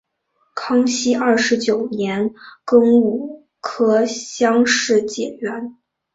[0.55, 2.33] 康熙二十九年
[2.65, 5.77] 庚午科乡试解元。